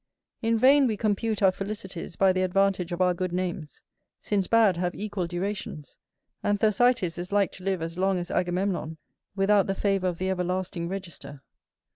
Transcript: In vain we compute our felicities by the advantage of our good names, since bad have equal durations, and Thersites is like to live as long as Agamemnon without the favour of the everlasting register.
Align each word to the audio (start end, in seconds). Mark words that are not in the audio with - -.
In 0.41 0.57
vain 0.57 0.87
we 0.87 0.97
compute 0.97 1.43
our 1.43 1.51
felicities 1.51 2.15
by 2.15 2.33
the 2.33 2.41
advantage 2.41 2.91
of 2.91 3.01
our 3.03 3.13
good 3.13 3.31
names, 3.31 3.83
since 4.17 4.47
bad 4.47 4.75
have 4.77 4.95
equal 4.95 5.27
durations, 5.27 5.99
and 6.41 6.59
Thersites 6.59 7.19
is 7.19 7.31
like 7.31 7.51
to 7.51 7.63
live 7.63 7.83
as 7.83 7.99
long 7.99 8.17
as 8.17 8.31
Agamemnon 8.31 8.97
without 9.35 9.67
the 9.67 9.75
favour 9.75 10.07
of 10.07 10.17
the 10.17 10.31
everlasting 10.31 10.89
register. 10.89 11.43